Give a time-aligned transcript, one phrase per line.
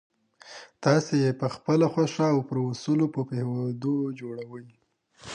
[0.83, 4.65] تاسې یې پخپله خوښه او پر اصولو په پوهېدو جوړوئ